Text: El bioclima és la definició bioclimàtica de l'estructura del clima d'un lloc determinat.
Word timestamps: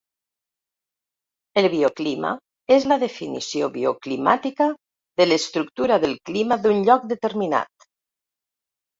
El 1.61 1.65
bioclima 1.73 2.29
és 2.75 2.87
la 2.91 2.95
definició 3.03 3.67
bioclimàtica 3.75 4.67
de 5.21 5.27
l'estructura 5.27 5.99
del 6.05 6.15
clima 6.31 6.57
d'un 6.63 6.81
lloc 6.89 7.05
determinat. 7.13 7.87